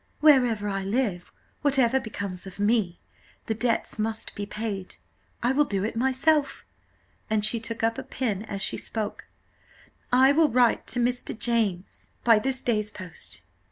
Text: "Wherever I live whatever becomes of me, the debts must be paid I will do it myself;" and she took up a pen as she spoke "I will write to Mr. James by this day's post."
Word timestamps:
"Wherever 0.19 0.67
I 0.67 0.83
live 0.83 1.31
whatever 1.61 1.99
becomes 1.99 2.47
of 2.47 2.57
me, 2.57 2.99
the 3.45 3.53
debts 3.53 3.99
must 3.99 4.33
be 4.33 4.47
paid 4.47 4.95
I 5.43 5.51
will 5.51 5.63
do 5.63 5.83
it 5.83 5.95
myself;" 5.95 6.65
and 7.29 7.45
she 7.45 7.59
took 7.59 7.83
up 7.83 7.99
a 7.99 8.03
pen 8.03 8.41
as 8.45 8.63
she 8.63 8.77
spoke 8.77 9.25
"I 10.11 10.31
will 10.31 10.49
write 10.49 10.87
to 10.87 10.99
Mr. 10.99 11.37
James 11.37 12.09
by 12.23 12.39
this 12.39 12.63
day's 12.63 12.89
post." 12.89 13.41